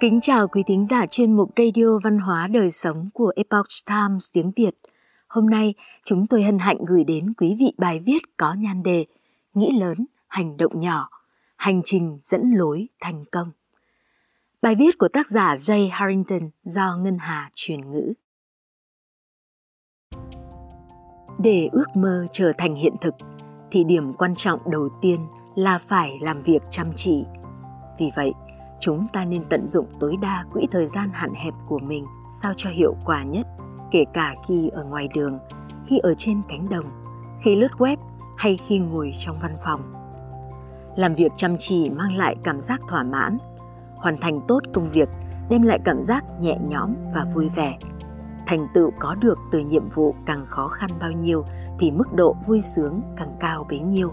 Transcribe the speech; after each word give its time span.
Kính 0.00 0.20
chào 0.22 0.48
quý 0.48 0.62
thính 0.66 0.86
giả 0.86 1.06
chuyên 1.06 1.36
mục 1.36 1.50
Radio 1.56 1.98
Văn 2.04 2.18
hóa 2.18 2.46
Đời 2.46 2.70
Sống 2.70 3.08
của 3.14 3.32
Epoch 3.36 3.66
Times 3.86 4.26
tiếng 4.32 4.52
Việt. 4.56 4.70
Hôm 5.28 5.50
nay, 5.50 5.74
chúng 6.04 6.26
tôi 6.26 6.42
hân 6.42 6.58
hạnh 6.58 6.84
gửi 6.86 7.04
đến 7.04 7.34
quý 7.34 7.56
vị 7.58 7.72
bài 7.78 8.02
viết 8.06 8.18
có 8.36 8.54
nhan 8.54 8.82
đề 8.82 9.06
Nghĩ 9.54 9.78
lớn, 9.80 10.06
hành 10.28 10.56
động 10.56 10.80
nhỏ, 10.80 11.08
hành 11.56 11.80
trình 11.84 12.18
dẫn 12.22 12.50
lối 12.50 12.88
thành 13.00 13.24
công. 13.32 13.50
Bài 14.62 14.74
viết 14.74 14.98
của 14.98 15.08
tác 15.08 15.26
giả 15.26 15.54
Jay 15.54 15.88
Harrington 15.92 16.50
do 16.64 16.96
Ngân 16.96 17.18
Hà 17.20 17.50
truyền 17.54 17.90
ngữ. 17.90 18.12
Để 21.38 21.68
ước 21.72 21.96
mơ 21.96 22.26
trở 22.32 22.52
thành 22.58 22.74
hiện 22.74 22.94
thực, 23.00 23.14
thì 23.70 23.84
điểm 23.84 24.12
quan 24.12 24.34
trọng 24.36 24.70
đầu 24.70 24.88
tiên 25.02 25.20
là 25.54 25.78
phải 25.78 26.12
làm 26.20 26.40
việc 26.40 26.62
chăm 26.70 26.92
chỉ. 26.96 27.24
Vì 27.98 28.10
vậy, 28.16 28.32
chúng 28.80 29.06
ta 29.12 29.24
nên 29.24 29.42
tận 29.50 29.66
dụng 29.66 29.86
tối 30.00 30.16
đa 30.22 30.44
quỹ 30.52 30.66
thời 30.70 30.86
gian 30.86 31.10
hạn 31.12 31.34
hẹp 31.34 31.54
của 31.68 31.78
mình 31.78 32.06
sao 32.40 32.52
cho 32.56 32.70
hiệu 32.70 32.96
quả 33.04 33.22
nhất, 33.22 33.46
kể 33.90 34.04
cả 34.14 34.34
khi 34.48 34.68
ở 34.68 34.84
ngoài 34.84 35.08
đường, 35.14 35.38
khi 35.86 35.98
ở 35.98 36.14
trên 36.18 36.42
cánh 36.48 36.68
đồng, 36.68 36.84
khi 37.44 37.56
lướt 37.56 37.70
web 37.78 37.96
hay 38.36 38.58
khi 38.66 38.78
ngồi 38.78 39.12
trong 39.20 39.38
văn 39.42 39.56
phòng. 39.64 39.92
Làm 40.96 41.14
việc 41.14 41.32
chăm 41.36 41.56
chỉ 41.58 41.90
mang 41.90 42.16
lại 42.16 42.36
cảm 42.44 42.60
giác 42.60 42.80
thỏa 42.88 43.02
mãn, 43.02 43.38
hoàn 43.96 44.16
thành 44.20 44.40
tốt 44.48 44.60
công 44.74 44.86
việc 44.86 45.08
đem 45.48 45.62
lại 45.62 45.78
cảm 45.84 46.02
giác 46.02 46.24
nhẹ 46.40 46.58
nhõm 46.68 46.94
và 47.14 47.24
vui 47.34 47.48
vẻ. 47.56 47.78
Thành 48.46 48.68
tựu 48.74 48.90
có 48.98 49.14
được 49.14 49.38
từ 49.52 49.58
nhiệm 49.58 49.88
vụ 49.88 50.14
càng 50.26 50.46
khó 50.46 50.68
khăn 50.68 50.90
bao 51.00 51.12
nhiêu 51.12 51.44
thì 51.78 51.90
mức 51.90 52.14
độ 52.14 52.36
vui 52.46 52.60
sướng 52.60 53.00
càng 53.16 53.36
cao 53.40 53.66
bấy 53.68 53.80
nhiêu. 53.80 54.12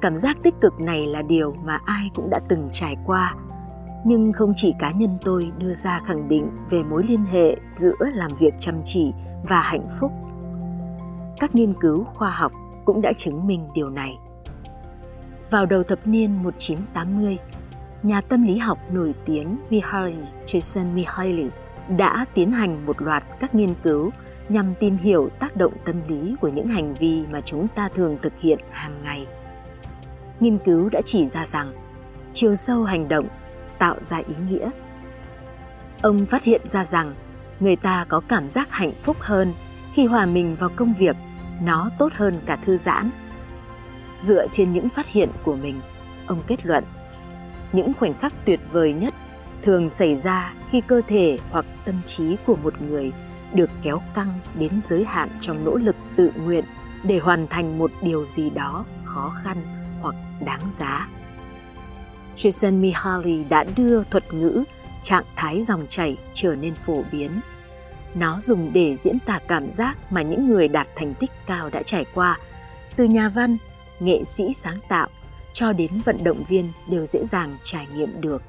Cảm 0.00 0.16
giác 0.16 0.36
tích 0.42 0.54
cực 0.60 0.80
này 0.80 1.06
là 1.06 1.22
điều 1.22 1.54
mà 1.64 1.78
ai 1.84 2.10
cũng 2.14 2.30
đã 2.30 2.40
từng 2.48 2.68
trải 2.72 2.96
qua 3.06 3.34
nhưng 4.06 4.32
không 4.32 4.52
chỉ 4.56 4.74
cá 4.78 4.90
nhân 4.90 5.18
tôi 5.24 5.52
đưa 5.58 5.74
ra 5.74 6.00
khẳng 6.06 6.28
định 6.28 6.50
về 6.70 6.82
mối 6.82 7.04
liên 7.08 7.24
hệ 7.24 7.56
giữa 7.70 7.96
làm 8.14 8.30
việc 8.40 8.54
chăm 8.60 8.80
chỉ 8.84 9.12
và 9.48 9.60
hạnh 9.60 9.88
phúc. 10.00 10.12
Các 11.40 11.54
nghiên 11.54 11.72
cứu 11.80 12.04
khoa 12.04 12.30
học 12.30 12.52
cũng 12.84 13.02
đã 13.02 13.12
chứng 13.16 13.46
minh 13.46 13.68
điều 13.74 13.90
này. 13.90 14.18
Vào 15.50 15.66
đầu 15.66 15.82
thập 15.82 16.06
niên 16.06 16.42
1980, 16.42 17.38
nhà 18.02 18.20
tâm 18.20 18.42
lý 18.42 18.58
học 18.58 18.78
nổi 18.90 19.14
tiếng 19.24 19.58
Mihaly 19.70 20.16
Csikszentmihalyi 20.46 21.48
đã 21.96 22.24
tiến 22.34 22.52
hành 22.52 22.86
một 22.86 23.02
loạt 23.02 23.24
các 23.40 23.54
nghiên 23.54 23.74
cứu 23.82 24.10
nhằm 24.48 24.74
tìm 24.80 24.96
hiểu 24.96 25.28
tác 25.38 25.56
động 25.56 25.72
tâm 25.84 25.96
lý 26.08 26.34
của 26.40 26.48
những 26.48 26.66
hành 26.66 26.94
vi 26.94 27.24
mà 27.30 27.40
chúng 27.40 27.68
ta 27.74 27.88
thường 27.94 28.18
thực 28.22 28.40
hiện 28.40 28.58
hàng 28.70 29.02
ngày. 29.04 29.26
Nghiên 30.40 30.58
cứu 30.58 30.88
đã 30.88 31.00
chỉ 31.04 31.26
ra 31.26 31.46
rằng 31.46 31.72
chiều 32.32 32.54
sâu 32.54 32.84
hành 32.84 33.08
động 33.08 33.28
tạo 33.78 33.96
ra 34.00 34.16
ý 34.16 34.34
nghĩa. 34.48 34.70
Ông 36.02 36.26
phát 36.26 36.44
hiện 36.44 36.60
ra 36.68 36.84
rằng 36.84 37.14
người 37.60 37.76
ta 37.76 38.04
có 38.08 38.20
cảm 38.28 38.48
giác 38.48 38.68
hạnh 38.70 38.92
phúc 39.02 39.16
hơn 39.20 39.54
khi 39.94 40.06
hòa 40.06 40.26
mình 40.26 40.54
vào 40.54 40.70
công 40.76 40.94
việc, 40.98 41.16
nó 41.62 41.90
tốt 41.98 42.12
hơn 42.14 42.40
cả 42.46 42.56
thư 42.56 42.76
giãn. 42.76 43.10
Dựa 44.20 44.46
trên 44.52 44.72
những 44.72 44.88
phát 44.88 45.06
hiện 45.06 45.30
của 45.44 45.56
mình, 45.56 45.80
ông 46.26 46.42
kết 46.46 46.66
luận 46.66 46.84
những 47.72 47.92
khoảnh 47.98 48.14
khắc 48.14 48.32
tuyệt 48.44 48.60
vời 48.72 48.92
nhất 48.92 49.14
thường 49.62 49.90
xảy 49.90 50.16
ra 50.16 50.54
khi 50.70 50.80
cơ 50.80 51.02
thể 51.08 51.38
hoặc 51.50 51.64
tâm 51.84 52.00
trí 52.06 52.36
của 52.46 52.56
một 52.56 52.82
người 52.82 53.12
được 53.54 53.70
kéo 53.82 54.02
căng 54.14 54.38
đến 54.58 54.80
giới 54.80 55.04
hạn 55.04 55.28
trong 55.40 55.64
nỗ 55.64 55.76
lực 55.76 55.96
tự 56.16 56.32
nguyện 56.44 56.64
để 57.04 57.18
hoàn 57.18 57.46
thành 57.46 57.78
một 57.78 57.90
điều 58.02 58.26
gì 58.26 58.50
đó 58.50 58.84
khó 59.04 59.32
khăn 59.42 59.56
hoặc 60.02 60.14
đáng 60.46 60.70
giá. 60.70 61.08
Jason 62.36 62.80
Mihaly 62.80 63.44
đã 63.48 63.64
đưa 63.76 64.02
thuật 64.02 64.34
ngữ 64.34 64.64
trạng 65.02 65.24
thái 65.36 65.62
dòng 65.62 65.86
chảy 65.88 66.16
trở 66.34 66.54
nên 66.54 66.74
phổ 66.74 67.02
biến. 67.12 67.40
Nó 68.14 68.40
dùng 68.40 68.70
để 68.72 68.96
diễn 68.96 69.18
tả 69.26 69.40
cảm 69.48 69.70
giác 69.70 70.12
mà 70.12 70.22
những 70.22 70.48
người 70.48 70.68
đạt 70.68 70.88
thành 70.96 71.14
tích 71.14 71.30
cao 71.46 71.70
đã 71.70 71.82
trải 71.82 72.04
qua, 72.14 72.38
từ 72.96 73.04
nhà 73.04 73.28
văn, 73.28 73.56
nghệ 74.00 74.24
sĩ 74.24 74.54
sáng 74.54 74.78
tạo 74.88 75.08
cho 75.52 75.72
đến 75.72 75.90
vận 76.04 76.24
động 76.24 76.44
viên 76.48 76.72
đều 76.88 77.06
dễ 77.06 77.24
dàng 77.24 77.56
trải 77.64 77.86
nghiệm 77.94 78.20
được. 78.20 78.42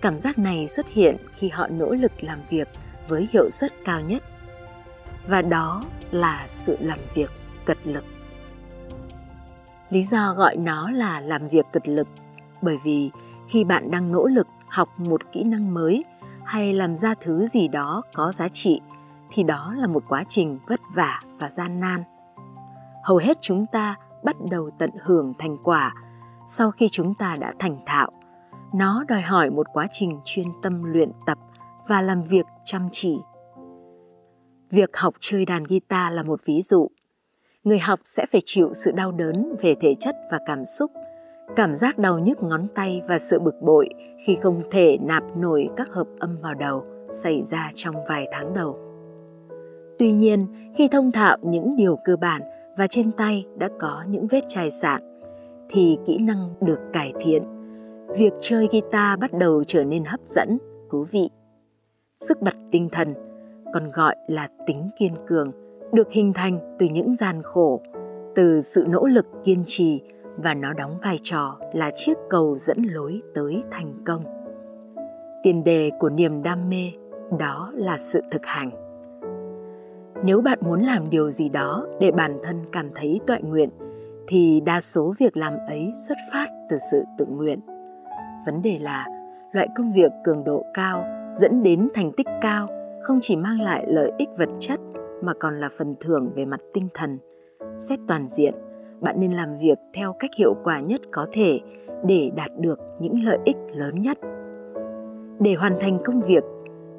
Cảm 0.00 0.18
giác 0.18 0.38
này 0.38 0.68
xuất 0.68 0.86
hiện 0.88 1.16
khi 1.38 1.48
họ 1.48 1.66
nỗ 1.66 1.90
lực 1.94 2.12
làm 2.20 2.38
việc 2.50 2.68
với 3.08 3.28
hiệu 3.32 3.50
suất 3.50 3.72
cao 3.84 4.00
nhất. 4.00 4.22
Và 5.28 5.42
đó 5.42 5.84
là 6.10 6.44
sự 6.46 6.76
làm 6.80 6.98
việc 7.14 7.30
cật 7.64 7.78
lực. 7.84 8.04
Lý 9.90 10.02
do 10.02 10.34
gọi 10.34 10.56
nó 10.56 10.90
là 10.90 11.20
làm 11.20 11.48
việc 11.48 11.66
cật 11.72 11.88
lực 11.88 12.08
bởi 12.62 12.78
vì 12.84 13.10
khi 13.48 13.64
bạn 13.64 13.90
đang 13.90 14.12
nỗ 14.12 14.26
lực 14.26 14.46
học 14.68 14.88
một 14.96 15.20
kỹ 15.32 15.42
năng 15.44 15.74
mới 15.74 16.04
hay 16.44 16.72
làm 16.72 16.96
ra 16.96 17.14
thứ 17.20 17.46
gì 17.46 17.68
đó 17.68 18.02
có 18.14 18.32
giá 18.32 18.48
trị, 18.48 18.80
thì 19.30 19.42
đó 19.42 19.74
là 19.76 19.86
một 19.86 20.04
quá 20.08 20.24
trình 20.28 20.58
vất 20.66 20.80
vả 20.94 21.22
và 21.38 21.48
gian 21.48 21.80
nan. 21.80 22.02
Hầu 23.04 23.16
hết 23.16 23.38
chúng 23.40 23.66
ta 23.72 23.96
bắt 24.24 24.36
đầu 24.50 24.70
tận 24.78 24.90
hưởng 25.02 25.34
thành 25.38 25.56
quả 25.64 25.94
sau 26.46 26.70
khi 26.70 26.88
chúng 26.88 27.14
ta 27.14 27.36
đã 27.36 27.54
thành 27.58 27.78
thạo. 27.86 28.10
Nó 28.74 29.04
đòi 29.08 29.20
hỏi 29.20 29.50
một 29.50 29.66
quá 29.72 29.86
trình 29.92 30.20
chuyên 30.24 30.46
tâm 30.62 30.82
luyện 30.82 31.10
tập 31.26 31.38
và 31.88 32.02
làm 32.02 32.22
việc 32.22 32.46
chăm 32.64 32.88
chỉ. 32.92 33.18
Việc 34.70 34.96
học 34.96 35.14
chơi 35.20 35.44
đàn 35.44 35.64
guitar 35.64 36.12
là 36.12 36.22
một 36.22 36.40
ví 36.46 36.62
dụ. 36.62 36.88
Người 37.64 37.78
học 37.78 38.00
sẽ 38.04 38.26
phải 38.32 38.40
chịu 38.44 38.72
sự 38.74 38.92
đau 38.92 39.12
đớn 39.12 39.56
về 39.60 39.74
thể 39.80 39.94
chất 40.00 40.16
và 40.30 40.38
cảm 40.46 40.64
xúc 40.64 40.90
cảm 41.56 41.74
giác 41.74 41.98
đau 41.98 42.18
nhức 42.18 42.42
ngón 42.42 42.66
tay 42.74 43.02
và 43.08 43.18
sự 43.18 43.38
bực 43.38 43.62
bội 43.62 43.88
khi 44.26 44.38
không 44.42 44.60
thể 44.70 44.98
nạp 45.02 45.36
nổi 45.36 45.68
các 45.76 45.88
hợp 45.90 46.06
âm 46.18 46.38
vào 46.42 46.54
đầu 46.54 46.84
xảy 47.10 47.42
ra 47.42 47.70
trong 47.74 47.94
vài 48.08 48.28
tháng 48.32 48.54
đầu. 48.54 48.78
Tuy 49.98 50.12
nhiên, 50.12 50.46
khi 50.76 50.88
thông 50.88 51.12
thạo 51.12 51.36
những 51.42 51.76
điều 51.76 51.98
cơ 52.04 52.16
bản 52.16 52.42
và 52.78 52.86
trên 52.86 53.12
tay 53.12 53.46
đã 53.58 53.68
có 53.78 54.04
những 54.08 54.26
vết 54.26 54.44
chai 54.48 54.70
sạn, 54.70 55.02
thì 55.68 55.98
kỹ 56.06 56.18
năng 56.18 56.54
được 56.60 56.78
cải 56.92 57.12
thiện. 57.20 57.42
Việc 58.18 58.32
chơi 58.40 58.68
guitar 58.72 59.18
bắt 59.20 59.32
đầu 59.32 59.64
trở 59.64 59.84
nên 59.84 60.04
hấp 60.04 60.20
dẫn, 60.24 60.58
thú 60.90 61.04
vị. 61.10 61.30
Sức 62.16 62.42
bật 62.42 62.54
tinh 62.72 62.88
thần, 62.92 63.14
còn 63.74 63.90
gọi 63.90 64.16
là 64.28 64.48
tính 64.66 64.90
kiên 64.98 65.12
cường, 65.26 65.52
được 65.92 66.08
hình 66.10 66.32
thành 66.32 66.76
từ 66.78 66.86
những 66.86 67.14
gian 67.14 67.42
khổ, 67.42 67.80
từ 68.34 68.60
sự 68.60 68.84
nỗ 68.88 69.06
lực 69.06 69.26
kiên 69.44 69.62
trì 69.66 70.00
và 70.36 70.54
nó 70.54 70.72
đóng 70.72 70.94
vai 71.02 71.18
trò 71.22 71.58
là 71.72 71.90
chiếc 71.94 72.14
cầu 72.30 72.56
dẫn 72.56 72.82
lối 72.82 73.22
tới 73.34 73.62
thành 73.70 73.94
công. 74.06 74.24
Tiền 75.42 75.64
đề 75.64 75.90
của 75.98 76.10
niềm 76.10 76.42
đam 76.42 76.68
mê 76.68 76.90
đó 77.38 77.70
là 77.74 77.98
sự 77.98 78.20
thực 78.30 78.46
hành. 78.46 78.70
Nếu 80.24 80.40
bạn 80.40 80.58
muốn 80.62 80.82
làm 80.82 81.10
điều 81.10 81.30
gì 81.30 81.48
đó 81.48 81.86
để 82.00 82.10
bản 82.10 82.38
thân 82.42 82.64
cảm 82.72 82.88
thấy 82.94 83.20
toại 83.26 83.42
nguyện, 83.42 83.70
thì 84.26 84.60
đa 84.60 84.80
số 84.80 85.14
việc 85.18 85.36
làm 85.36 85.52
ấy 85.68 85.90
xuất 86.08 86.16
phát 86.32 86.46
từ 86.70 86.78
sự 86.90 87.02
tự 87.18 87.26
nguyện. 87.26 87.60
Vấn 88.46 88.62
đề 88.62 88.78
là, 88.78 89.06
loại 89.52 89.68
công 89.76 89.92
việc 89.92 90.12
cường 90.24 90.44
độ 90.44 90.64
cao 90.74 91.04
dẫn 91.36 91.62
đến 91.62 91.88
thành 91.94 92.12
tích 92.12 92.26
cao 92.40 92.66
không 93.02 93.18
chỉ 93.22 93.36
mang 93.36 93.60
lại 93.60 93.84
lợi 93.88 94.12
ích 94.18 94.28
vật 94.38 94.48
chất 94.60 94.80
mà 95.22 95.32
còn 95.40 95.60
là 95.60 95.68
phần 95.78 95.94
thưởng 96.00 96.30
về 96.34 96.44
mặt 96.44 96.60
tinh 96.74 96.88
thần. 96.94 97.18
Xét 97.76 97.98
toàn 98.08 98.26
diện 98.26 98.54
bạn 99.00 99.20
nên 99.20 99.32
làm 99.32 99.56
việc 99.56 99.78
theo 99.94 100.12
cách 100.18 100.30
hiệu 100.38 100.54
quả 100.64 100.80
nhất 100.80 101.00
có 101.12 101.26
thể 101.32 101.60
để 102.04 102.30
đạt 102.36 102.50
được 102.58 102.78
những 103.00 103.24
lợi 103.24 103.38
ích 103.44 103.56
lớn 103.72 104.02
nhất. 104.02 104.18
Để 105.40 105.54
hoàn 105.54 105.76
thành 105.80 105.98
công 106.04 106.20
việc 106.20 106.44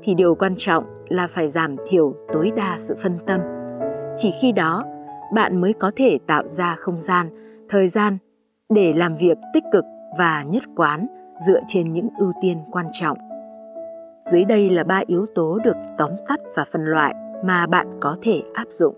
thì 0.02 0.14
điều 0.14 0.36
quan 0.36 0.54
trọng 0.58 0.84
là 1.10 1.28
phải 1.28 1.48
giảm 1.48 1.76
thiểu 1.88 2.14
tối 2.34 2.52
đa 2.56 2.76
sự 2.78 2.96
phân 3.00 3.18
tâm. 3.26 3.42
Chỉ 4.16 4.34
khi 4.42 4.52
đó, 4.52 4.84
bạn 5.34 5.62
mới 5.62 5.74
có 5.74 5.92
thể 5.96 6.18
tạo 6.28 6.48
ra 6.48 6.76
không 6.76 7.00
gian, 7.00 7.30
thời 7.70 7.88
gian 7.88 8.18
để 8.70 8.94
làm 8.94 9.16
việc 9.16 9.38
tích 9.54 9.64
cực 9.72 9.86
và 10.18 10.44
nhất 10.48 10.64
quán 10.76 11.08
dựa 11.48 11.60
trên 11.68 11.94
những 11.94 12.10
ưu 12.20 12.32
tiên 12.42 12.58
quan 12.72 12.86
trọng. 13.00 13.18
Dưới 14.32 14.46
đây 14.46 14.70
là 14.70 14.84
ba 14.84 15.02
yếu 15.08 15.26
tố 15.36 15.60
được 15.64 15.76
tóm 15.98 16.12
tắt 16.28 16.40
và 16.56 16.66
phân 16.72 16.86
loại 16.86 17.14
mà 17.46 17.68
bạn 17.68 17.88
có 18.00 18.16
thể 18.22 18.42
áp 18.54 18.66
dụng. 18.70 18.96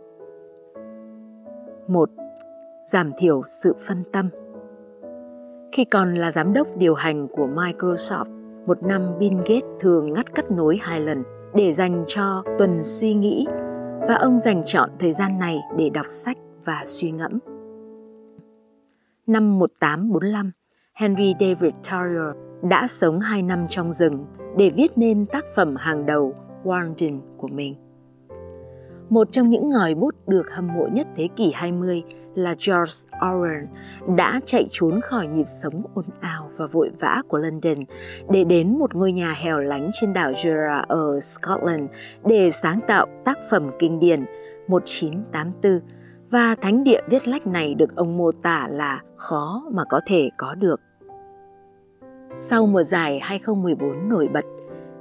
Một 1.87 2.09
giảm 2.91 3.11
thiểu 3.17 3.41
sự 3.63 3.75
phân 3.87 4.03
tâm. 4.11 4.29
Khi 5.71 5.85
còn 5.85 6.15
là 6.15 6.31
giám 6.31 6.53
đốc 6.53 6.67
điều 6.77 6.93
hành 6.93 7.27
của 7.27 7.47
Microsoft, 7.47 8.25
một 8.67 8.83
năm 8.83 9.01
Bill 9.19 9.37
Gates 9.37 9.63
thường 9.79 10.13
ngắt 10.13 10.35
kết 10.35 10.51
nối 10.51 10.79
hai 10.81 11.01
lần 11.01 11.23
để 11.55 11.73
dành 11.73 12.03
cho 12.07 12.43
tuần 12.57 12.83
suy 12.83 13.13
nghĩ 13.13 13.47
và 14.07 14.15
ông 14.15 14.39
dành 14.39 14.63
chọn 14.65 14.89
thời 14.99 15.13
gian 15.13 15.39
này 15.39 15.59
để 15.77 15.89
đọc 15.89 16.05
sách 16.09 16.37
và 16.65 16.81
suy 16.85 17.11
ngẫm. 17.11 17.39
Năm 19.27 19.59
1845, 19.59 20.51
Henry 20.93 21.33
David 21.39 21.73
Thoreau 21.83 22.33
đã 22.69 22.87
sống 22.87 23.19
hai 23.19 23.41
năm 23.41 23.65
trong 23.69 23.93
rừng 23.93 24.25
để 24.57 24.71
viết 24.75 24.91
nên 24.95 25.25
tác 25.25 25.45
phẩm 25.55 25.75
hàng 25.75 26.05
đầu 26.05 26.35
Walden 26.63 27.19
của 27.37 27.47
mình. 27.47 27.75
Một 29.09 29.27
trong 29.31 29.49
những 29.49 29.69
ngòi 29.69 29.95
bút 29.95 30.15
được 30.27 30.51
hâm 30.51 30.67
mộ 30.67 30.87
nhất 30.93 31.07
thế 31.15 31.27
kỷ 31.35 31.51
20 31.55 32.03
là 32.35 32.55
George 32.67 33.09
Orwell 33.21 33.65
đã 34.15 34.39
chạy 34.45 34.67
trốn 34.71 35.01
khỏi 35.01 35.27
nhịp 35.27 35.45
sống 35.61 35.83
ồn 35.93 36.05
ào 36.19 36.49
và 36.57 36.67
vội 36.67 36.91
vã 36.99 37.21
của 37.27 37.37
London 37.37 37.77
để 38.29 38.43
đến 38.43 38.79
một 38.79 38.95
ngôi 38.95 39.11
nhà 39.11 39.33
hẻo 39.37 39.59
lánh 39.59 39.91
trên 40.01 40.13
đảo 40.13 40.31
Jura 40.31 40.83
ở 40.87 41.19
Scotland 41.19 41.89
để 42.25 42.51
sáng 42.51 42.79
tạo 42.87 43.05
tác 43.25 43.37
phẩm 43.49 43.71
kinh 43.79 43.99
điển 43.99 44.25
1984 44.67 45.79
và 46.29 46.55
thánh 46.55 46.83
địa 46.83 47.01
viết 47.09 47.27
lách 47.27 47.47
này 47.47 47.73
được 47.73 47.95
ông 47.95 48.17
mô 48.17 48.31
tả 48.31 48.67
là 48.71 49.01
khó 49.15 49.63
mà 49.71 49.83
có 49.89 50.01
thể 50.05 50.29
có 50.37 50.55
được. 50.55 50.81
Sau 52.35 52.67
mùa 52.67 52.83
giải 52.83 53.19
2014 53.21 54.09
nổi 54.09 54.27
bật, 54.33 54.45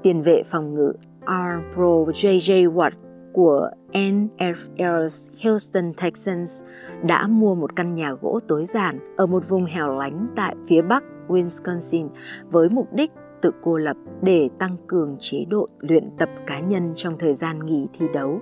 tiền 0.03 0.23
vệ 0.23 0.43
phòng 0.47 0.75
ngự 0.75 0.93
R. 1.27 1.75
Pro 1.75 2.05
J.J. 2.13 2.73
Watt 2.75 2.91
của 3.39 3.71
NFL's 3.93 5.31
Houston 5.45 5.93
Texans 6.03 6.65
đã 7.07 7.27
mua 7.27 7.55
một 7.55 7.77
căn 7.77 7.95
nhà 7.95 8.13
gỗ 8.21 8.41
tối 8.49 8.65
giản 8.65 9.15
ở 9.17 9.27
một 9.27 9.49
vùng 9.49 9.65
hẻo 9.65 9.99
lánh 9.99 10.27
tại 10.37 10.55
phía 10.69 10.83
bắc 10.83 11.05
Wisconsin 11.29 12.09
với 12.51 12.69
mục 12.69 12.89
đích 12.93 13.11
tự 13.43 13.51
cô 13.63 13.79
lập 13.79 13.97
để 14.23 14.49
tăng 14.59 14.77
cường 14.87 15.17
chế 15.21 15.45
độ 15.51 15.67
luyện 15.81 16.11
tập 16.19 16.29
cá 16.47 16.61
nhân 16.61 16.93
trong 16.97 17.19
thời 17.19 17.35
gian 17.35 17.67
nghỉ 17.67 17.89
thi 17.99 18.07
đấu. 18.15 18.41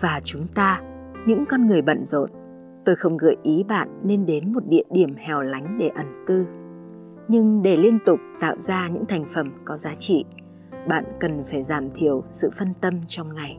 Và 0.00 0.20
chúng 0.24 0.46
ta, 0.54 0.80
những 1.26 1.44
con 1.48 1.66
người 1.66 1.82
bận 1.82 2.04
rộn, 2.04 2.30
tôi 2.84 2.96
không 2.96 3.16
gợi 3.16 3.36
ý 3.42 3.64
bạn 3.68 4.00
nên 4.02 4.26
đến 4.26 4.52
một 4.52 4.66
địa 4.68 4.84
điểm 4.90 5.14
hẻo 5.16 5.40
lánh 5.40 5.78
để 5.80 5.88
ẩn 5.88 6.24
cư. 6.26 6.46
Nhưng 7.28 7.62
để 7.62 7.76
liên 7.76 7.98
tục 8.06 8.20
tạo 8.40 8.56
ra 8.58 8.88
những 8.88 9.06
thành 9.06 9.24
phẩm 9.34 9.52
có 9.64 9.76
giá 9.76 9.94
trị, 9.98 10.24
bạn 10.88 11.04
cần 11.20 11.44
phải 11.44 11.62
giảm 11.62 11.90
thiểu 11.90 12.22
sự 12.28 12.50
phân 12.58 12.74
tâm 12.80 13.00
trong 13.08 13.34
ngày. 13.34 13.58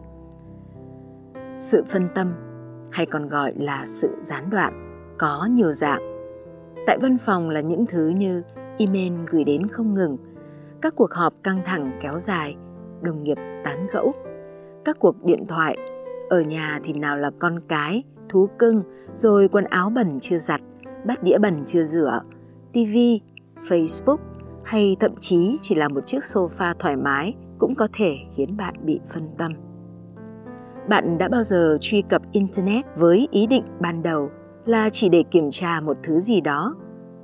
Sự 1.58 1.84
phân 1.88 2.08
tâm, 2.16 2.32
hay 2.92 3.06
còn 3.06 3.30
gọi 3.30 3.54
là 3.56 3.86
sự 3.86 4.10
gián 4.24 4.50
đoạn, 4.50 4.74
có 5.18 5.48
nhiều 5.52 5.72
dạng. 5.72 6.02
Tại 6.88 6.98
văn 7.02 7.18
phòng 7.18 7.50
là 7.50 7.62
những 7.62 7.86
thứ 7.86 8.08
như 8.08 8.44
email 8.78 9.14
gửi 9.32 9.44
đến 9.44 9.68
không 9.68 9.94
ngừng, 9.94 10.18
các 10.82 10.94
cuộc 10.96 11.14
họp 11.14 11.34
căng 11.44 11.62
thẳng 11.66 12.00
kéo 12.02 12.20
dài, 12.20 12.56
đồng 13.02 13.24
nghiệp 13.24 13.38
tán 13.64 13.88
gẫu, 13.94 14.14
các 14.86 14.98
cuộc 15.00 15.24
điện 15.24 15.46
thoại, 15.48 15.78
ở 16.30 16.42
nhà 16.42 16.80
thì 16.84 16.94
nào 16.94 17.18
là 17.18 17.32
con 17.40 17.60
cái, 17.68 18.04
thú 18.30 18.48
cưng, 18.60 18.84
rồi 19.14 19.48
quần 19.48 19.66
áo 19.66 19.90
bẩn 19.90 20.20
chưa 20.22 20.38
giặt, 20.38 20.62
bát 21.06 21.24
đĩa 21.24 21.38
bẩn 21.38 21.64
chưa 21.66 21.84
rửa 21.84 22.20
tv 22.72 22.96
facebook 23.70 24.18
hay 24.66 24.98
thậm 25.00 25.12
chí 25.20 25.58
chỉ 25.62 25.76
là 25.76 25.88
một 25.88 26.08
chiếc 26.08 26.20
sofa 26.20 26.74
thoải 26.80 26.96
mái 26.96 27.34
cũng 27.60 27.76
có 27.76 27.88
thể 27.94 28.18
khiến 28.36 28.58
bạn 28.58 28.74
bị 28.82 29.00
phân 29.10 29.30
tâm. 29.38 29.52
Bạn 30.90 31.18
đã 31.18 31.28
bao 31.28 31.44
giờ 31.44 31.78
truy 31.82 32.02
cập 32.02 32.22
internet 32.32 32.86
với 32.96 33.28
ý 33.32 33.48
định 33.48 33.64
ban 33.80 34.04
đầu 34.04 34.30
là 34.66 34.90
chỉ 34.90 35.10
để 35.10 35.24
kiểm 35.32 35.52
tra 35.52 35.82
một 35.82 35.98
thứ 36.04 36.20
gì 36.20 36.42
đó, 36.42 36.76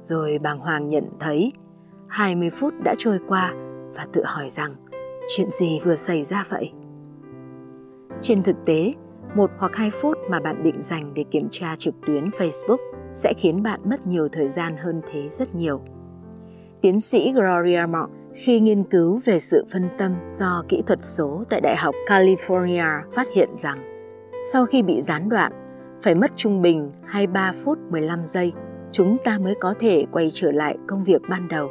rồi 0.02 0.40
bàng 0.40 0.60
hoàng 0.60 0.90
nhận 0.90 1.06
thấy 1.20 1.52
20 2.08 2.50
phút 2.50 2.74
đã 2.84 2.94
trôi 2.98 3.20
qua 3.28 3.54
và 3.96 4.08
tự 4.14 4.24
hỏi 4.26 4.50
rằng 4.50 4.76
chuyện 5.36 5.50
gì 5.52 5.80
vừa 5.84 5.96
xảy 5.96 6.24
ra 6.24 6.46
vậy? 6.50 6.72
Trên 8.22 8.44
thực 8.44 8.56
tế, 8.66 8.94
một 9.36 9.52
hoặc 9.58 9.76
hai 9.76 9.92
phút 9.92 10.18
mà 10.30 10.40
bạn 10.40 10.64
định 10.64 10.82
dành 10.82 11.14
để 11.14 11.24
kiểm 11.32 11.48
tra 11.52 11.76
trực 11.76 11.96
tuyến 12.06 12.30
Facebook 12.30 12.78
sẽ 13.14 13.34
khiến 13.38 13.64
bạn 13.64 13.80
mất 13.90 14.08
nhiều 14.08 14.28
thời 14.32 14.50
gian 14.50 14.78
hơn 14.78 15.02
thế 15.12 15.30
rất 15.30 15.56
nhiều. 15.56 15.82
Tiến 16.82 17.00
sĩ 17.00 17.32
Gloria 17.32 17.86
Mock 17.90 18.12
khi 18.34 18.60
nghiên 18.60 18.84
cứu 18.84 19.22
về 19.26 19.40
sự 19.40 19.66
phân 19.74 19.90
tâm 19.98 20.16
do 20.34 20.64
kỹ 20.70 20.84
thuật 20.88 21.00
số 21.02 21.44
tại 21.50 21.62
Đại 21.62 21.76
học 21.76 21.96
California 22.08 23.02
phát 23.12 23.28
hiện 23.36 23.50
rằng 23.58 24.08
sau 24.52 24.66
khi 24.66 24.84
bị 24.84 25.02
gián 25.02 25.30
đoạn, 25.30 25.52
phải 26.02 26.16
mất 26.16 26.32
trung 26.36 26.62
bình 26.62 26.92
23 27.06 27.54
phút 27.64 27.78
15 27.90 28.26
giây 28.26 28.54
chúng 28.92 29.18
ta 29.24 29.38
mới 29.38 29.56
có 29.56 29.74
thể 29.80 30.06
quay 30.12 30.32
trở 30.34 30.52
lại 30.52 30.78
công 30.88 31.04
việc 31.04 31.22
ban 31.30 31.48
đầu. 31.48 31.70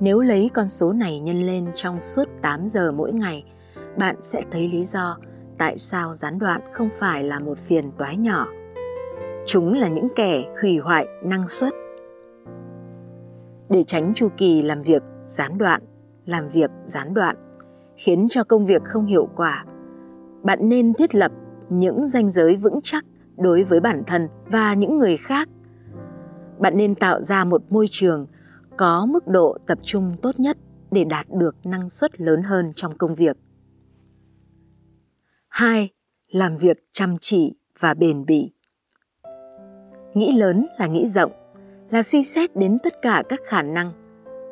Nếu 0.00 0.20
lấy 0.20 0.50
con 0.54 0.68
số 0.68 0.92
này 0.92 1.20
nhân 1.20 1.42
lên 1.42 1.66
trong 1.74 2.00
suốt 2.00 2.24
8 2.42 2.68
giờ 2.68 2.92
mỗi 2.92 3.12
ngày, 3.12 3.44
bạn 3.98 4.16
sẽ 4.20 4.42
thấy 4.50 4.68
lý 4.68 4.84
do 4.84 5.18
tại 5.58 5.78
sao 5.78 6.14
gián 6.14 6.38
đoạn 6.38 6.60
không 6.72 6.88
phải 6.98 7.24
là 7.24 7.38
một 7.38 7.58
phiền 7.58 7.90
toái 7.98 8.16
nhỏ. 8.16 8.46
Chúng 9.46 9.74
là 9.74 9.88
những 9.88 10.08
kẻ 10.16 10.44
hủy 10.62 10.78
hoại 10.78 11.06
năng 11.24 11.48
suất. 11.48 11.83
Để 13.74 13.82
tránh 13.82 14.12
chu 14.14 14.28
kỳ 14.36 14.62
làm 14.62 14.82
việc 14.82 15.02
gián 15.24 15.58
đoạn, 15.58 15.82
làm 16.26 16.48
việc 16.48 16.70
gián 16.86 17.14
đoạn, 17.14 17.36
khiến 17.96 18.26
cho 18.30 18.44
công 18.44 18.66
việc 18.66 18.84
không 18.84 19.06
hiệu 19.06 19.28
quả. 19.36 19.64
Bạn 20.42 20.68
nên 20.68 20.94
thiết 20.94 21.14
lập 21.14 21.32
những 21.68 22.08
ranh 22.08 22.30
giới 22.30 22.56
vững 22.56 22.80
chắc 22.82 23.04
đối 23.36 23.64
với 23.64 23.80
bản 23.80 24.02
thân 24.06 24.28
và 24.46 24.74
những 24.74 24.98
người 24.98 25.16
khác. 25.16 25.48
Bạn 26.58 26.76
nên 26.76 26.94
tạo 26.94 27.22
ra 27.22 27.44
một 27.44 27.62
môi 27.70 27.86
trường 27.90 28.26
có 28.76 29.06
mức 29.06 29.26
độ 29.26 29.58
tập 29.66 29.78
trung 29.82 30.16
tốt 30.22 30.40
nhất 30.40 30.56
để 30.90 31.04
đạt 31.04 31.26
được 31.30 31.56
năng 31.64 31.88
suất 31.88 32.20
lớn 32.20 32.42
hơn 32.42 32.72
trong 32.76 32.98
công 32.98 33.14
việc. 33.14 33.36
2. 35.48 35.90
Làm 36.28 36.56
việc 36.56 36.76
chăm 36.92 37.16
chỉ 37.20 37.56
và 37.80 37.94
bền 37.94 38.24
bỉ. 38.26 38.52
Nghĩ 40.14 40.32
lớn 40.38 40.66
là 40.78 40.86
nghĩ 40.86 41.06
rộng, 41.06 41.32
là 41.90 42.02
suy 42.02 42.24
xét 42.24 42.56
đến 42.56 42.78
tất 42.82 43.02
cả 43.02 43.22
các 43.28 43.40
khả 43.46 43.62
năng. 43.62 43.92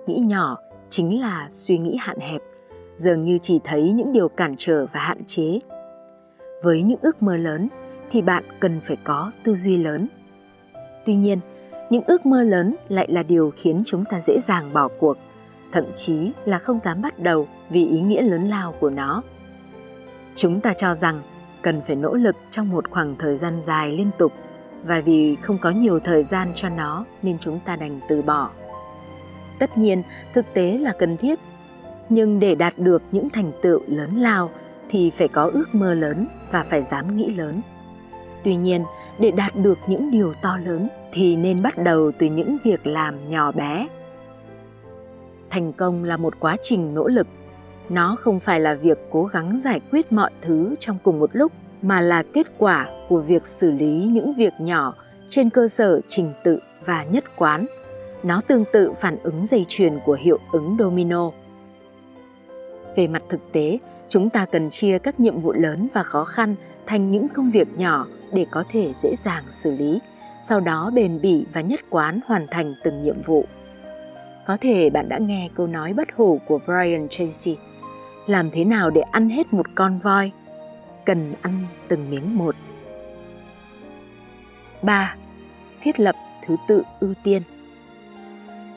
Nghĩ 0.07 0.19
nhỏ 0.19 0.59
chính 0.91 1.21
là 1.21 1.47
suy 1.51 1.79
nghĩ 1.79 1.97
hạn 2.01 2.19
hẹp, 2.21 2.41
dường 2.97 3.21
như 3.21 3.39
chỉ 3.43 3.61
thấy 3.65 3.93
những 3.93 4.13
điều 4.13 4.29
cản 4.29 4.55
trở 4.59 4.87
và 4.93 5.01
hạn 5.01 5.25
chế. 5.27 5.61
Với 6.63 6.83
những 6.83 6.99
ước 7.03 7.23
mơ 7.23 7.37
lớn 7.37 7.69
thì 8.11 8.23
bạn 8.23 8.45
cần 8.61 8.81
phải 8.85 8.97
có 9.05 9.33
tư 9.45 9.55
duy 9.55 9.77
lớn. 9.77 10.09
Tuy 11.07 11.15
nhiên, 11.15 11.39
những 11.91 12.05
ước 12.07 12.27
mơ 12.27 12.43
lớn 12.43 12.77
lại 12.89 13.07
là 13.11 13.23
điều 13.23 13.53
khiến 13.57 13.83
chúng 13.85 14.05
ta 14.05 14.21
dễ 14.21 14.41
dàng 14.41 14.73
bỏ 14.73 14.89
cuộc, 14.99 15.17
thậm 15.73 15.85
chí 15.95 16.33
là 16.45 16.59
không 16.59 16.81
dám 16.85 17.03
bắt 17.03 17.19
đầu 17.19 17.49
vì 17.71 17.87
ý 17.87 18.01
nghĩa 18.01 18.23
lớn 18.23 18.49
lao 18.49 18.75
của 18.81 18.91
nó. 18.91 19.23
Chúng 20.35 20.61
ta 20.61 20.73
cho 20.73 20.95
rằng 20.95 21.23
cần 21.63 21.83
phải 21.83 21.97
nỗ 21.97 22.15
lực 22.15 22.37
trong 22.51 22.71
một 22.71 22.91
khoảng 22.91 23.17
thời 23.19 23.37
gian 23.37 23.61
dài 23.61 23.91
liên 23.91 24.11
tục 24.19 24.33
và 24.85 25.01
vì 25.01 25.37
không 25.43 25.59
có 25.59 25.71
nhiều 25.71 26.01
thời 26.01 26.23
gian 26.23 26.49
cho 26.55 26.69
nó, 26.69 27.05
nên 27.23 27.39
chúng 27.39 27.61
ta 27.65 27.77
đành 27.77 28.01
từ 28.09 28.23
bỏ. 28.23 28.51
Tất 29.59 29.79
nhiên, 29.79 30.03
thực 30.35 30.55
tế 30.55 30.79
là 30.79 30.93
cần 30.99 31.17
thiết. 31.17 31.39
Nhưng 32.09 32.41
để 32.41 32.55
đạt 32.55 32.79
được 32.79 33.03
những 33.13 33.31
thành 33.31 33.53
tựu 33.63 33.81
lớn 33.87 34.17
lao, 34.17 34.51
thì 34.89 35.11
phải 35.11 35.29
có 35.29 35.51
ước 35.53 35.75
mơ 35.75 35.95
lớn 35.95 36.27
và 36.51 36.63
phải 36.63 36.83
dám 36.83 37.17
nghĩ 37.17 37.35
lớn. 37.35 37.61
Tuy 38.45 38.57
nhiên, 38.57 38.85
để 39.19 39.31
đạt 39.31 39.53
được 39.57 39.79
những 39.87 40.11
điều 40.11 40.33
to 40.43 40.59
lớn, 40.65 40.89
thì 41.13 41.37
nên 41.37 41.63
bắt 41.63 41.79
đầu 41.79 42.13
từ 42.19 42.27
những 42.27 42.59
việc 42.65 42.87
làm 42.87 43.29
nhỏ 43.29 43.53
bé. 43.53 43.89
Thành 45.51 45.73
công 45.73 46.05
là 46.05 46.17
một 46.17 46.35
quá 46.41 46.57
trình 46.63 46.95
nỗ 46.95 47.09
lực. 47.09 47.27
Nó 47.89 48.17
không 48.21 48.41
phải 48.41 48.61
là 48.61 48.75
việc 48.75 48.99
cố 49.11 49.25
gắng 49.25 49.61
giải 49.61 49.81
quyết 49.91 50.13
mọi 50.13 50.31
thứ 50.41 50.75
trong 50.81 50.99
cùng 51.03 51.19
một 51.19 51.31
lúc 51.33 51.53
mà 51.83 52.01
là 52.01 52.23
kết 52.35 52.47
quả 52.59 52.89
của 53.09 53.21
việc 53.21 53.47
xử 53.47 53.71
lý 53.71 54.09
những 54.13 54.35
việc 54.35 54.53
nhỏ 54.59 54.95
trên 55.31 55.51
cơ 55.51 55.69
sở 55.69 56.01
trình 56.09 56.33
tự 56.45 56.59
và 56.85 57.05
nhất 57.05 57.25
quán 57.37 57.67
nó 58.23 58.41
tương 58.47 58.65
tự 58.73 58.93
phản 58.93 59.17
ứng 59.23 59.47
dây 59.47 59.65
chuyền 59.69 59.99
của 60.05 60.17
hiệu 60.21 60.39
ứng 60.53 60.77
domino. 60.79 61.31
Về 62.97 63.07
mặt 63.07 63.23
thực 63.29 63.53
tế, 63.53 63.79
chúng 64.09 64.31
ta 64.31 64.47
cần 64.47 64.71
chia 64.71 64.99
các 64.99 65.21
nhiệm 65.21 65.41
vụ 65.41 65.53
lớn 65.53 65.89
và 65.95 66.03
khó 66.03 66.25
khăn 66.25 66.55
thành 66.87 67.11
những 67.11 67.29
công 67.29 67.51
việc 67.51 67.69
nhỏ 67.77 68.07
để 68.33 68.47
có 68.51 68.65
thể 68.71 68.93
dễ 68.95 69.15
dàng 69.17 69.45
xử 69.51 69.73
lý, 69.73 70.01
sau 70.43 70.61
đó 70.61 70.91
bền 70.95 71.21
bỉ 71.21 71.47
và 71.53 71.61
nhất 71.61 71.81
quán 71.91 72.21
hoàn 72.27 72.47
thành 72.51 72.75
từng 72.85 73.03
nhiệm 73.03 73.21
vụ. 73.21 73.45
Có 74.47 74.57
thể 74.61 74.91
bạn 74.91 75.09
đã 75.09 75.19
nghe 75.19 75.51
câu 75.55 75.67
nói 75.67 75.93
bất 75.93 76.09
hủ 76.17 76.41
của 76.47 76.59
Brian 76.67 77.09
Tracy, 77.11 77.57
làm 78.27 78.51
thế 78.51 78.65
nào 78.65 78.91
để 78.91 79.01
ăn 79.01 79.29
hết 79.29 79.53
một 79.53 79.67
con 79.75 79.99
voi? 79.99 80.33
Cần 81.05 81.35
ăn 81.43 81.67
từng 81.89 82.11
miếng 82.11 82.39
một. 82.39 82.55
3. 84.83 85.15
Thiết 85.83 86.01
lập 86.01 86.17
thứ 86.47 86.57
tự 86.69 86.83
ưu 87.01 87.15
tiên 87.25 87.43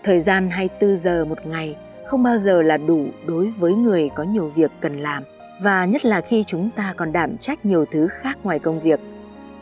Thời 0.04 0.22
gian 0.22 0.50
24 0.50 0.98
giờ 0.98 1.26
một 1.26 1.46
ngày 1.46 1.76
không 2.08 2.24
bao 2.24 2.38
giờ 2.38 2.62
là 2.62 2.78
đủ 2.78 3.06
đối 3.26 3.50
với 3.50 3.74
người 3.74 4.10
có 4.16 4.24
nhiều 4.24 4.48
việc 4.48 4.72
cần 4.80 4.98
làm 4.98 5.24
và 5.62 5.86
nhất 5.86 6.06
là 6.06 6.22
khi 6.22 6.44
chúng 6.44 6.70
ta 6.76 6.94
còn 6.98 7.12
đảm 7.12 7.38
trách 7.38 7.66
nhiều 7.66 7.86
thứ 7.92 8.08
khác 8.08 8.38
ngoài 8.44 8.60
công 8.60 8.80
việc. 8.80 9.00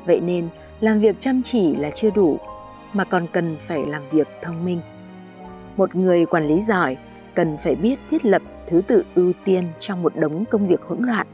Vậy 0.05 0.19
nên, 0.19 0.49
làm 0.79 0.99
việc 0.99 1.15
chăm 1.19 1.41
chỉ 1.43 1.75
là 1.75 1.89
chưa 1.95 2.09
đủ 2.09 2.37
mà 2.93 3.03
còn 3.03 3.27
cần 3.33 3.57
phải 3.59 3.85
làm 3.85 4.01
việc 4.11 4.27
thông 4.41 4.65
minh. 4.65 4.81
Một 5.77 5.95
người 5.95 6.25
quản 6.25 6.47
lý 6.47 6.61
giỏi 6.61 6.97
cần 7.35 7.57
phải 7.57 7.75
biết 7.75 7.99
thiết 8.09 8.25
lập 8.25 8.41
thứ 8.67 8.81
tự 8.87 9.03
ưu 9.15 9.33
tiên 9.45 9.67
trong 9.79 10.03
một 10.03 10.15
đống 10.15 10.45
công 10.45 10.65
việc 10.65 10.81
hỗn 10.81 10.99
loạn. 11.01 11.27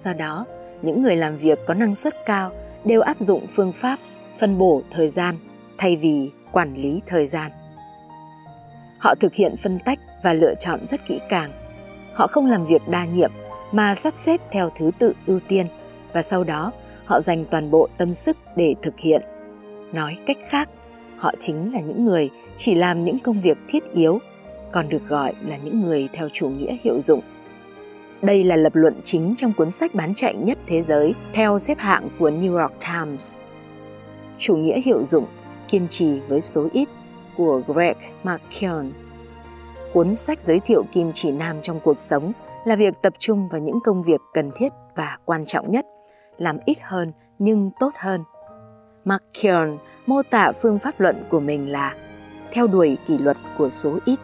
Do 0.00 0.12
đó, 0.12 0.46
những 0.84 1.02
người 1.02 1.16
làm 1.16 1.36
việc 1.36 1.58
có 1.66 1.74
năng 1.74 1.94
suất 1.94 2.14
cao 2.26 2.50
đều 2.84 3.00
áp 3.00 3.20
dụng 3.20 3.46
phương 3.46 3.72
pháp 3.72 3.98
phân 4.38 4.58
bổ 4.58 4.82
thời 4.90 5.08
gian 5.08 5.36
thay 5.78 5.96
vì 5.96 6.30
quản 6.52 6.74
lý 6.74 7.00
thời 7.06 7.26
gian. 7.26 7.50
Họ 8.98 9.14
thực 9.14 9.34
hiện 9.34 9.56
phân 9.56 9.78
tách 9.84 9.98
và 10.22 10.32
lựa 10.32 10.54
chọn 10.54 10.86
rất 10.86 11.06
kỹ 11.08 11.20
càng. 11.28 11.52
Họ 12.14 12.26
không 12.26 12.46
làm 12.46 12.66
việc 12.66 12.88
đa 12.88 13.04
nhiệm 13.04 13.30
mà 13.72 13.94
sắp 13.94 14.16
xếp 14.16 14.40
theo 14.50 14.70
thứ 14.76 14.90
tự 14.98 15.12
ưu 15.26 15.40
tiên 15.48 15.66
và 16.12 16.22
sau 16.22 16.44
đó 16.44 16.72
họ 17.04 17.20
dành 17.20 17.44
toàn 17.50 17.70
bộ 17.70 17.88
tâm 17.96 18.14
sức 18.14 18.36
để 18.56 18.74
thực 18.82 18.98
hiện. 18.98 19.22
Nói 19.92 20.18
cách 20.26 20.38
khác, 20.48 20.68
họ 21.16 21.32
chính 21.38 21.72
là 21.72 21.80
những 21.80 22.04
người 22.04 22.30
chỉ 22.56 22.74
làm 22.74 23.04
những 23.04 23.18
công 23.18 23.40
việc 23.40 23.58
thiết 23.68 23.92
yếu, 23.92 24.18
còn 24.72 24.88
được 24.88 25.08
gọi 25.08 25.34
là 25.48 25.56
những 25.56 25.80
người 25.80 26.08
theo 26.12 26.28
chủ 26.32 26.48
nghĩa 26.48 26.76
hiệu 26.84 27.00
dụng. 27.00 27.20
Đây 28.24 28.44
là 28.44 28.56
lập 28.56 28.74
luận 28.74 29.00
chính 29.04 29.34
trong 29.38 29.52
cuốn 29.52 29.70
sách 29.70 29.94
bán 29.94 30.14
chạy 30.14 30.34
nhất 30.34 30.58
thế 30.66 30.82
giới 30.82 31.14
theo 31.32 31.58
xếp 31.58 31.78
hạng 31.78 32.08
của 32.18 32.30
New 32.30 32.60
York 32.60 32.72
Times. 32.80 33.40
Chủ 34.38 34.56
nghĩa 34.56 34.80
hiệu 34.80 35.04
dụng, 35.04 35.26
kiên 35.68 35.88
trì 35.90 36.20
với 36.20 36.40
số 36.40 36.68
ít 36.72 36.88
của 37.36 37.60
Greg 37.66 37.96
McKeown. 38.22 38.90
Cuốn 39.92 40.14
sách 40.14 40.40
giới 40.40 40.60
thiệu 40.60 40.84
kim 40.92 41.12
chỉ 41.14 41.30
nam 41.30 41.56
trong 41.62 41.80
cuộc 41.80 41.98
sống 41.98 42.32
là 42.64 42.76
việc 42.76 42.94
tập 43.02 43.12
trung 43.18 43.48
vào 43.48 43.60
những 43.60 43.78
công 43.84 44.02
việc 44.02 44.20
cần 44.34 44.50
thiết 44.56 44.68
và 44.94 45.18
quan 45.24 45.46
trọng 45.46 45.70
nhất, 45.70 45.86
làm 46.38 46.58
ít 46.64 46.78
hơn 46.82 47.12
nhưng 47.38 47.70
tốt 47.80 47.90
hơn. 47.98 48.20
McKeown 49.04 49.78
mô 50.06 50.22
tả 50.22 50.52
phương 50.52 50.78
pháp 50.78 51.00
luận 51.00 51.24
của 51.30 51.40
mình 51.40 51.72
là 51.72 51.94
theo 52.52 52.66
đuổi 52.66 52.96
kỷ 53.06 53.18
luật 53.18 53.36
của 53.58 53.70
số 53.70 53.98
ít. 54.04 54.18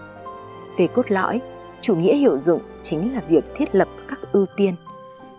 Về 0.79 0.87
cốt 0.87 1.11
lõi, 1.11 1.41
chủ 1.83 1.97
nghĩa 1.97 2.17
hiệu 2.17 2.39
dụng 2.39 2.61
chính 2.83 3.15
là 3.15 3.21
việc 3.29 3.45
thiết 3.57 3.75
lập 3.75 3.89
các 4.09 4.19
ưu 4.33 4.47
tiên. 4.57 4.75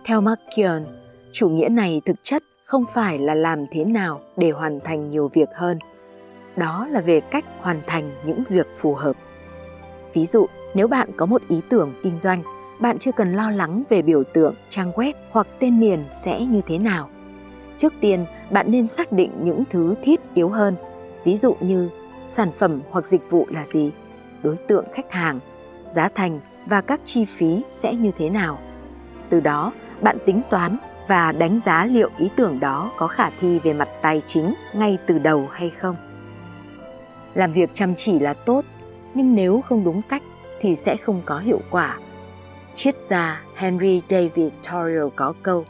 Theo 0.05 0.21
McKeown, 0.21 0.83
chủ 1.31 1.49
nghĩa 1.49 1.69
này 1.69 2.01
thực 2.05 2.15
chất 2.23 2.43
không 2.65 2.85
phải 2.93 3.19
là 3.19 3.35
làm 3.35 3.65
thế 3.71 3.85
nào 3.85 4.21
để 4.37 4.51
hoàn 4.51 4.79
thành 4.79 5.09
nhiều 5.09 5.27
việc 5.33 5.49
hơn. 5.55 5.79
Đó 6.55 6.87
là 6.91 7.01
về 7.01 7.21
cách 7.21 7.45
hoàn 7.59 7.81
thành 7.87 8.11
những 8.25 8.43
việc 8.49 8.67
phù 8.73 8.93
hợp. 8.93 9.15
Ví 10.13 10.25
dụ, 10.25 10.45
nếu 10.73 10.87
bạn 10.87 11.09
có 11.17 11.25
một 11.25 11.41
ý 11.49 11.61
tưởng 11.69 11.93
kinh 12.03 12.17
doanh, 12.17 12.43
bạn 12.79 12.99
chưa 12.99 13.11
cần 13.11 13.33
lo 13.33 13.51
lắng 13.51 13.83
về 13.89 14.01
biểu 14.01 14.23
tượng, 14.23 14.55
trang 14.69 14.91
web 14.91 15.13
hoặc 15.31 15.47
tên 15.59 15.79
miền 15.79 16.03
sẽ 16.23 16.41
như 16.41 16.61
thế 16.67 16.77
nào. 16.77 17.09
Trước 17.77 17.93
tiên, 18.01 18.25
bạn 18.51 18.71
nên 18.71 18.87
xác 18.87 19.11
định 19.11 19.31
những 19.43 19.63
thứ 19.69 19.95
thiết 20.01 20.19
yếu 20.33 20.49
hơn, 20.49 20.75
ví 21.23 21.37
dụ 21.37 21.55
như 21.59 21.89
sản 22.27 22.51
phẩm 22.51 22.81
hoặc 22.89 23.05
dịch 23.05 23.21
vụ 23.29 23.45
là 23.49 23.65
gì, 23.65 23.91
đối 24.43 24.55
tượng 24.55 24.85
khách 24.93 25.11
hàng, 25.11 25.39
giá 25.91 26.09
thành 26.15 26.39
và 26.65 26.81
các 26.81 27.01
chi 27.03 27.25
phí 27.25 27.61
sẽ 27.69 27.93
như 27.93 28.11
thế 28.17 28.29
nào. 28.29 28.59
Từ 29.29 29.39
đó, 29.39 29.71
bạn 30.01 30.17
tính 30.25 30.41
toán 30.49 30.77
và 31.07 31.31
đánh 31.31 31.59
giá 31.59 31.85
liệu 31.85 32.09
ý 32.17 32.29
tưởng 32.35 32.59
đó 32.59 32.91
có 32.97 33.07
khả 33.07 33.29
thi 33.39 33.59
về 33.59 33.73
mặt 33.73 33.89
tài 34.01 34.21
chính 34.25 34.53
ngay 34.73 34.97
từ 35.07 35.19
đầu 35.19 35.47
hay 35.51 35.69
không. 35.69 35.95
Làm 37.33 37.53
việc 37.53 37.69
chăm 37.73 37.95
chỉ 37.95 38.19
là 38.19 38.33
tốt, 38.33 38.65
nhưng 39.13 39.35
nếu 39.35 39.61
không 39.61 39.83
đúng 39.83 40.01
cách 40.09 40.23
thì 40.59 40.75
sẽ 40.75 40.95
không 40.97 41.21
có 41.25 41.39
hiệu 41.39 41.59
quả. 41.69 41.97
Triết 42.75 42.95
gia 42.97 43.41
Henry 43.55 44.01
David 44.09 44.51
Thoreau 44.63 45.11
có 45.15 45.33
câu 45.43 45.65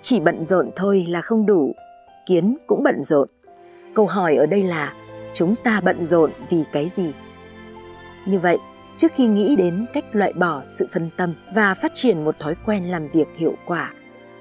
Chỉ 0.00 0.20
bận 0.20 0.44
rộn 0.44 0.70
thôi 0.76 1.06
là 1.08 1.20
không 1.20 1.46
đủ, 1.46 1.74
kiến 2.26 2.56
cũng 2.66 2.82
bận 2.82 3.02
rộn. 3.02 3.28
Câu 3.94 4.06
hỏi 4.06 4.36
ở 4.36 4.46
đây 4.46 4.62
là 4.62 4.92
chúng 5.34 5.54
ta 5.64 5.80
bận 5.80 6.04
rộn 6.04 6.30
vì 6.50 6.64
cái 6.72 6.88
gì? 6.88 7.12
Như 8.26 8.38
vậy, 8.38 8.58
trước 8.96 9.12
khi 9.14 9.26
nghĩ 9.26 9.56
đến 9.56 9.86
cách 9.92 10.04
loại 10.12 10.32
bỏ 10.32 10.62
sự 10.64 10.88
phân 10.92 11.10
tâm 11.16 11.34
và 11.54 11.74
phát 11.74 11.92
triển 11.94 12.24
một 12.24 12.38
thói 12.38 12.54
quen 12.66 12.84
làm 12.84 13.08
việc 13.08 13.28
hiệu 13.36 13.54
quả, 13.66 13.92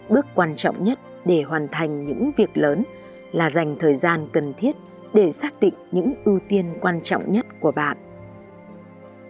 bước 0.10 0.26
quan 0.36 0.56
trọng 0.56 0.84
nhất 0.84 1.00
để 1.26 1.42
hoàn 1.42 1.68
thành 1.72 2.06
những 2.06 2.32
việc 2.38 2.58
lớn 2.58 2.84
là 3.32 3.50
dành 3.50 3.76
thời 3.80 3.96
gian 3.96 4.28
cần 4.32 4.54
thiết 4.54 4.76
để 5.14 5.32
xác 5.32 5.60
định 5.60 5.74
những 5.92 6.14
ưu 6.26 6.40
tiên 6.48 6.66
quan 6.82 7.02
trọng 7.04 7.32
nhất 7.32 7.46
của 7.60 7.72
bạn. 7.72 7.98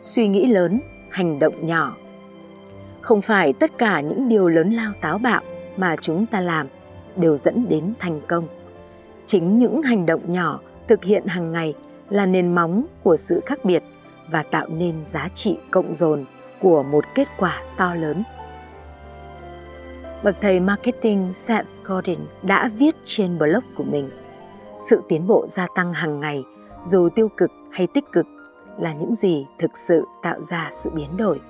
Suy 0.01 0.27
nghĩ 0.27 0.47
lớn, 0.47 0.81
hành 1.09 1.39
động 1.39 1.67
nhỏ. 1.67 1.95
Không 3.01 3.21
phải 3.21 3.53
tất 3.53 3.77
cả 3.77 4.01
những 4.01 4.29
điều 4.29 4.49
lớn 4.49 4.71
lao 4.73 4.91
táo 5.01 5.17
bạo 5.17 5.41
mà 5.77 5.95
chúng 6.01 6.25
ta 6.25 6.41
làm 6.41 6.67
đều 7.15 7.37
dẫn 7.37 7.65
đến 7.69 7.93
thành 7.99 8.21
công. 8.27 8.47
Chính 9.25 9.59
những 9.59 9.81
hành 9.81 10.05
động 10.05 10.33
nhỏ 10.33 10.59
thực 10.87 11.03
hiện 11.03 11.25
hàng 11.25 11.51
ngày 11.51 11.73
là 12.09 12.25
nền 12.25 12.55
móng 12.55 12.85
của 13.03 13.17
sự 13.17 13.41
khác 13.45 13.65
biệt 13.65 13.83
và 14.27 14.43
tạo 14.43 14.67
nên 14.69 15.05
giá 15.05 15.27
trị 15.35 15.57
cộng 15.71 15.93
dồn 15.93 16.25
của 16.59 16.83
một 16.83 17.05
kết 17.15 17.27
quả 17.37 17.61
to 17.77 17.95
lớn. 17.95 18.23
Bậc 20.23 20.35
thầy 20.41 20.59
marketing 20.59 21.33
Seth 21.33 21.67
Godin 21.83 22.19
đã 22.43 22.69
viết 22.77 22.95
trên 23.03 23.37
blog 23.37 23.63
của 23.77 23.83
mình, 23.83 24.09
sự 24.89 25.01
tiến 25.09 25.27
bộ 25.27 25.45
gia 25.47 25.67
tăng 25.75 25.93
hàng 25.93 26.19
ngày, 26.19 26.43
dù 26.85 27.09
tiêu 27.15 27.29
cực 27.37 27.51
hay 27.71 27.87
tích 27.93 28.05
cực, 28.11 28.25
là 28.79 28.93
những 28.93 29.15
gì 29.15 29.45
thực 29.59 29.77
sự 29.77 30.05
tạo 30.23 30.41
ra 30.41 30.67
sự 30.71 30.89
biến 30.89 31.17
đổi 31.17 31.41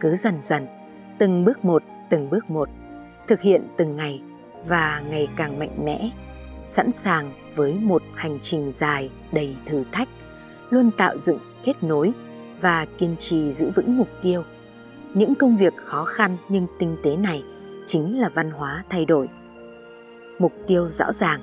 cứ 0.00 0.16
dần 0.16 0.40
dần, 0.40 0.66
từng 1.18 1.44
bước 1.44 1.64
một, 1.64 1.82
từng 2.10 2.30
bước 2.30 2.50
một, 2.50 2.68
thực 3.28 3.40
hiện 3.40 3.68
từng 3.76 3.96
ngày 3.96 4.22
và 4.66 5.02
ngày 5.10 5.28
càng 5.36 5.58
mạnh 5.58 5.84
mẽ, 5.84 6.10
sẵn 6.64 6.92
sàng 6.92 7.32
với 7.54 7.74
một 7.74 8.02
hành 8.14 8.38
trình 8.42 8.70
dài 8.70 9.10
đầy 9.32 9.56
thử 9.66 9.84
thách 9.92 10.08
luôn 10.70 10.90
tạo 10.90 11.18
dựng, 11.18 11.38
kết 11.64 11.82
nối 11.82 12.12
và 12.60 12.86
kiên 12.98 13.16
trì 13.18 13.52
giữ 13.52 13.70
vững 13.70 13.96
mục 13.96 14.08
tiêu. 14.22 14.42
Những 15.14 15.34
công 15.34 15.56
việc 15.56 15.74
khó 15.76 16.04
khăn 16.04 16.36
nhưng 16.48 16.66
tinh 16.78 16.96
tế 17.02 17.16
này 17.16 17.44
chính 17.86 18.20
là 18.20 18.28
văn 18.28 18.50
hóa 18.50 18.84
thay 18.90 19.04
đổi. 19.04 19.28
Mục 20.38 20.52
tiêu 20.66 20.88
rõ 20.88 21.12
ràng, 21.12 21.40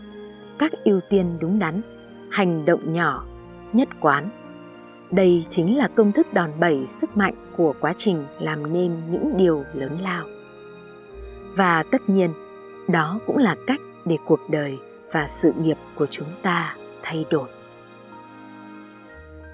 các 0.59 0.71
ưu 0.83 0.99
tiên 1.09 1.37
đúng 1.39 1.59
đắn, 1.59 1.81
hành 2.29 2.65
động 2.65 2.93
nhỏ, 2.93 3.25
nhất 3.73 3.89
quán. 3.99 4.29
Đây 5.11 5.45
chính 5.49 5.77
là 5.77 5.87
công 5.87 6.11
thức 6.11 6.33
đòn 6.33 6.51
bẩy 6.59 6.85
sức 6.87 7.17
mạnh 7.17 7.33
của 7.57 7.73
quá 7.79 7.93
trình 7.97 8.25
làm 8.39 8.73
nên 8.73 8.91
những 9.11 9.37
điều 9.37 9.63
lớn 9.73 9.97
lao. 10.01 10.25
Và 11.55 11.83
tất 11.83 12.09
nhiên, 12.09 12.33
đó 12.87 13.19
cũng 13.27 13.37
là 13.37 13.55
cách 13.67 13.81
để 14.05 14.17
cuộc 14.25 14.39
đời 14.49 14.77
và 15.11 15.27
sự 15.27 15.53
nghiệp 15.57 15.77
của 15.95 16.05
chúng 16.05 16.27
ta 16.41 16.75
thay 17.03 17.25
đổi. 17.29 17.49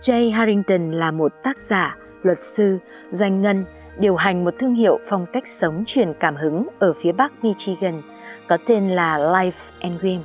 Jay 0.01 0.31
Harrington 0.31 0.91
là 0.91 1.11
một 1.11 1.31
tác 1.43 1.59
giả, 1.59 1.97
luật 2.23 2.41
sư, 2.41 2.77
doanh 3.11 3.41
ngân, 3.41 3.65
điều 3.99 4.15
hành 4.15 4.45
một 4.45 4.53
thương 4.59 4.75
hiệu 4.75 4.99
phong 5.09 5.25
cách 5.33 5.47
sống 5.47 5.83
truyền 5.87 6.13
cảm 6.19 6.35
hứng 6.35 6.67
ở 6.79 6.93
phía 6.93 7.11
bắc 7.11 7.43
Michigan 7.43 8.01
có 8.47 8.57
tên 8.65 8.89
là 8.89 9.17
Life 9.17 9.71
and 9.81 9.99
Dream. 10.01 10.21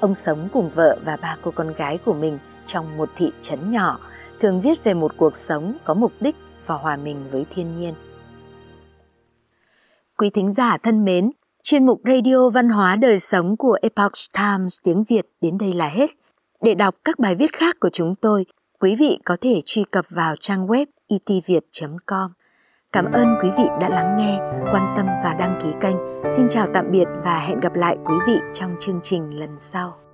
Ông 0.00 0.14
sống 0.14 0.48
cùng 0.52 0.70
vợ 0.70 0.98
và 1.04 1.16
ba 1.22 1.36
cô 1.42 1.50
con 1.50 1.72
gái 1.72 1.98
của 2.04 2.12
mình 2.14 2.38
trong 2.66 2.96
một 2.96 3.08
thị 3.16 3.30
trấn 3.40 3.70
nhỏ, 3.70 3.98
thường 4.40 4.60
viết 4.60 4.84
về 4.84 4.94
một 4.94 5.12
cuộc 5.16 5.36
sống 5.36 5.74
có 5.84 5.94
mục 5.94 6.12
đích 6.20 6.36
và 6.66 6.74
hòa 6.74 6.96
mình 6.96 7.24
với 7.30 7.46
thiên 7.50 7.76
nhiên. 7.78 7.94
Quý 10.18 10.30
thính 10.30 10.52
giả 10.52 10.78
thân 10.78 11.04
mến, 11.04 11.30
chuyên 11.62 11.86
mục 11.86 12.00
Radio 12.04 12.48
Văn 12.48 12.68
hóa 12.68 12.96
Đời 12.96 13.18
Sống 13.18 13.56
của 13.56 13.78
Epoch 13.82 14.12
Times 14.32 14.76
tiếng 14.84 15.04
Việt 15.08 15.26
đến 15.40 15.58
đây 15.58 15.72
là 15.72 15.88
hết. 15.88 16.10
Để 16.62 16.74
đọc 16.74 16.94
các 17.04 17.18
bài 17.18 17.34
viết 17.34 17.52
khác 17.52 17.76
của 17.80 17.88
chúng 17.88 18.14
tôi, 18.14 18.44
quý 18.80 18.96
vị 18.98 19.18
có 19.24 19.36
thể 19.40 19.60
truy 19.64 19.84
cập 19.90 20.04
vào 20.10 20.36
trang 20.40 20.66
web 20.66 20.86
e 21.08 21.16
itviet.com. 21.26 22.32
Cảm 22.92 23.12
ơn 23.12 23.26
quý 23.42 23.50
vị 23.58 23.64
đã 23.80 23.88
lắng 23.88 24.16
nghe, 24.18 24.38
quan 24.72 24.94
tâm 24.96 25.06
và 25.24 25.34
đăng 25.38 25.60
ký 25.62 25.68
kênh. 25.80 25.96
Xin 26.30 26.48
chào 26.48 26.66
tạm 26.74 26.90
biệt 26.90 27.06
và 27.24 27.38
hẹn 27.38 27.60
gặp 27.60 27.74
lại 27.74 27.96
quý 28.06 28.14
vị 28.26 28.38
trong 28.54 28.76
chương 28.80 29.00
trình 29.02 29.38
lần 29.40 29.58
sau. 29.58 30.07